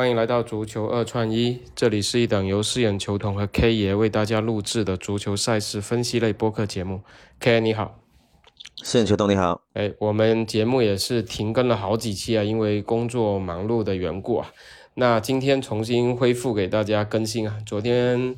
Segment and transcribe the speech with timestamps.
[0.00, 7.02] 欢迎来到足球二串一，这里是一档由饰演球童和 K 爷为大家录制的足球赛事分析类播客节目。
[7.38, 8.00] K 爷你好，
[8.82, 9.60] 饰演球童你好。
[9.74, 14.50] 哎，我们节目也是停更了好几期啊，因为工作忙碌的缘故啊。
[14.94, 17.58] 那今天重新恢复给大家更新啊。
[17.66, 18.34] 昨天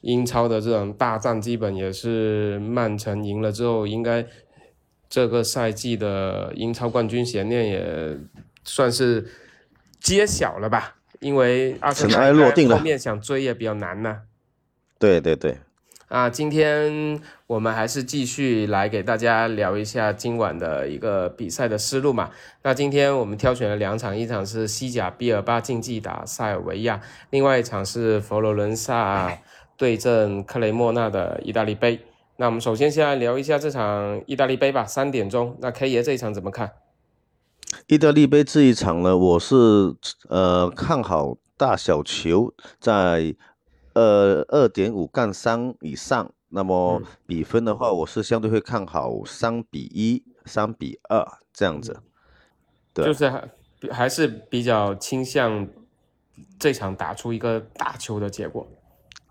[0.00, 4.24] 英超的这种大战，基本也是曼城赢了之后，应该
[5.10, 8.16] 这个赛季的英超冠军悬念也
[8.64, 9.28] 算是。
[10.00, 10.96] 揭晓了吧？
[11.22, 14.22] 因为阿森纳落定了，后面想追也比较难呢。
[14.98, 15.56] 对对对，
[16.08, 22.30] 啊，今天我们还是继续来给大家聊一下今晚的一个比赛的思路嘛。
[22.62, 29.38] 那今天我们挑选了两场，一场是西甲毕尔巴竞技打塞尔维亚，另外一场是佛罗伦萨
[29.76, 32.00] 对阵克雷莫纳的意大利杯。
[32.36, 35.56] 那我们首先先来聊一下这场意大利杯吧，三点钟。
[35.60, 36.72] 那 K 爷这一场怎么看？
[37.92, 39.54] 意大利杯这一场呢，我是
[40.30, 43.36] 呃看好大小球在
[43.92, 46.32] 呃二点五杠三以上。
[46.48, 52.00] 那么比分的话，我是相对会看好三比一、三比二这样子。
[52.94, 53.48] 对，就是还
[53.90, 55.68] 还是比较倾向
[56.58, 58.66] 这场打出一个大球的结果。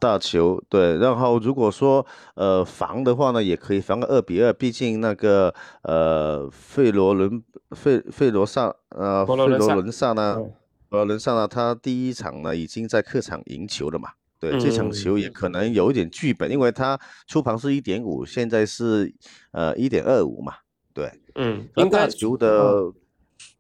[0.02, 7.44] 大球对，然后如果说呃防的话呢，也可以防个二比二，毕竟那个呃费罗伦
[7.76, 10.52] 费费罗萨呃费罗伦萨呢，费
[10.90, 19.14] 罗伦萨呢，他第一场呢已经在客场赢球了嘛，对，这场球也可能有一点剧本，因为他出盘是一点五，现在是
[19.52, 20.56] 呃一点二五嘛，
[20.96, 22.92] 对，嗯，大球的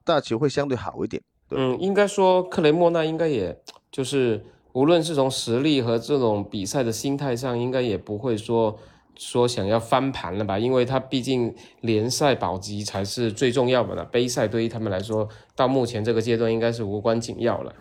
[0.03, 3.55] 大球会相对好一点，嗯，应该说克雷莫纳应该也
[3.91, 4.43] 就是。
[4.73, 8.77] 无论是从实力和这种比赛的心态上，应该也不会说
[9.17, 10.57] 说想要翻盘了吧？
[10.57, 17.73] 因为他毕竟联赛保级才是最重要的呢，杯赛对于他们来说，到目前这个阶段应该是无关紧要了。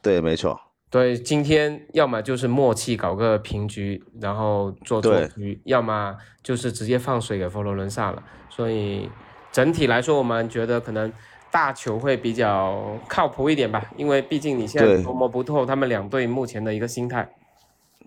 [0.00, 0.58] 对，没错。
[0.90, 8.22] 对，今天要么就是默契搞个平局，然后做做局，要么就是直接放水给佛罗伦萨了。
[8.48, 9.08] 所以
[9.52, 11.12] 整体来说，我们觉得可能。
[11.50, 17.28] 大球会比较靠谱一点吧，因为毕竟你现在琢磨不透他们两队目前的一个心态。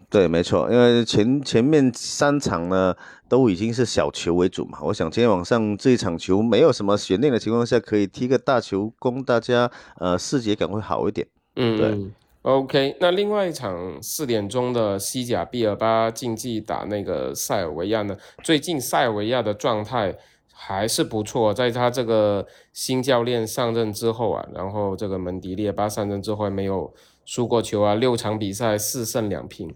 [0.09, 2.93] 对，没错，因为前前面三场呢
[3.29, 11.25] 都已经是小球为主嘛，我想今天晚上这一场球没有什么悬念的情况下，可以踢个大球，供大家呃视觉感会好一点。
[11.55, 12.11] 嗯，对。
[12.41, 18.17] OK，那另外一场四点钟的西甲毕尔巴竞技打那个塞尔维亚呢？
[18.43, 20.15] 最近塞尔维亚的状态。
[20.53, 26.93] 还是不错，在他这个新教练上任之后啊，然后这个门迪列巴上任之后没有
[27.25, 29.73] 输过球啊，六场比赛四胜两平，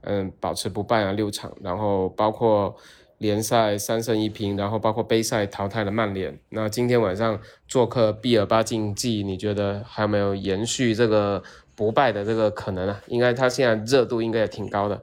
[0.00, 2.74] 嗯，保持不败啊六场，然后包括
[3.18, 6.38] 联赛三胜一平，然后包括杯赛淘汰了曼联。
[6.48, 7.38] 那今天晚上
[7.68, 11.42] 做客毕尔巴竞技，你觉得还有没有延续这个
[11.74, 13.00] 不败的这个可能啊？
[13.06, 15.02] 应该他现在热度应该也挺高的。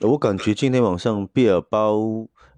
[0.00, 1.78] 我感觉今天晚上毕尔巴。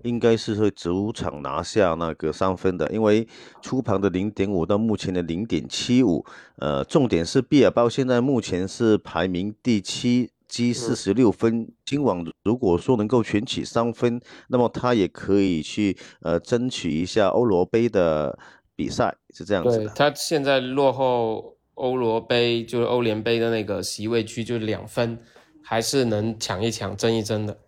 [0.02, 3.26] 应该是会主场拿下那个三分的，因为
[3.60, 6.24] 初盘的零点五到目前的零点七五，
[6.58, 11.68] 呃，重点是毕尔包现在目前是排名第七，积四十六分。
[11.84, 18.38] 今晚如果说能够全取三分，那么他也可以去呃争取一下欧罗杯的
[18.76, 19.88] 比赛，是这样子的。
[19.88, 25.18] 他现在落后欧罗杯就是欧联杯的那个席位区就两分，
[25.62, 27.58] 还是能抢一抢、争一争的。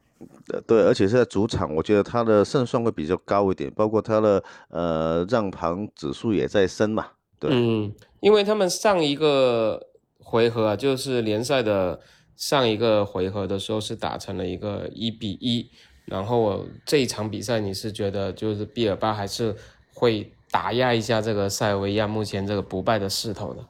[0.67, 7.06] 对，而且是在主场，我觉得他的胜算会比较高一点，包括他的呃让盘指数也在升嘛。
[7.39, 9.81] 对，嗯，因为他们上一个
[10.19, 12.01] 回合啊，就是联赛的
[12.34, 15.71] 上一个回合的时候是打成了一个一比一，
[16.06, 19.55] 然后这一场比赛你是觉得就是毕尔巴还是
[19.95, 23.65] 会打压一下这个塞尔维亚目前这个不败的势头的？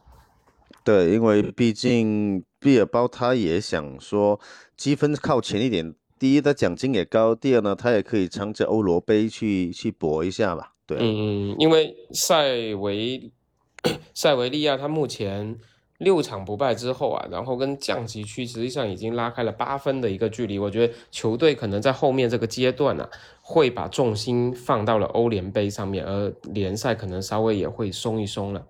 [0.82, 4.40] 对，因为毕竟毕尔巴他也想说
[4.76, 5.94] 积分靠前一点。
[6.18, 10.72] 第一，他奖金也高；第二呢，他也可以乘着欧罗杯去去搏一下吧。
[10.86, 13.30] 对，嗯，因为塞维
[14.14, 15.56] 塞维利亚他目前
[15.98, 20.58] 六场不败之后啊，然后跟降级区实际上已经拉开了八分的一个距离。
[20.58, 23.08] 我觉得球队可能在后面这个阶段呢，
[23.40, 28.66] 会把重心放到了欧联杯上面，而联赛可能稍微也会松一松了。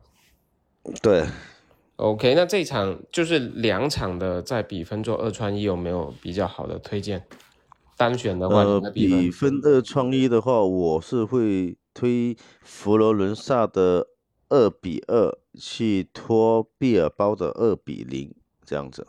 [1.02, 1.24] 对。
[1.98, 7.26] OK，那这场就是两场的在比分做二穿一，有没有比较好的推荐？
[7.96, 14.06] 单选的话，呃，比分二穿一的话，我是会推佛罗伦萨的
[14.48, 18.32] 二比二去拖毕尔包的二比零
[18.64, 19.04] 这样子。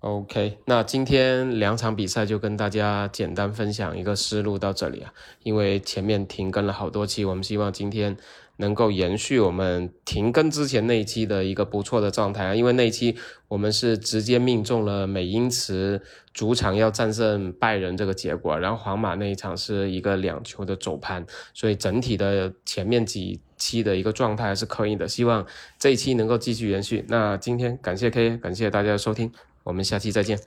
[0.00, 5.12] OK，那今天两场比赛就跟大家简单分享一个思路到这里啊，
[5.42, 8.16] 因为前面停更了好多期，我们希望今天。
[8.60, 13.16] 能够延续我们停更之前那一期的一个不错的状态啊，因为那一期
[13.48, 16.02] 我们是直接命中了美因茨
[16.34, 21.24] 主场要战胜拜仁这个结果，然后皇马那一场是一个两球的走盘，
[21.54, 25.46] 所以整体的前面几期的一个状态还是可以的，希望
[25.78, 27.02] 这一期能够继续延续。
[27.08, 29.32] 那今天感谢 K，感谢大家的收听，
[29.62, 30.40] 我们下期再见，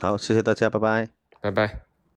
[0.00, 1.08] 好，谢谢大家，拜拜。
[1.40, 1.85] 拜拜。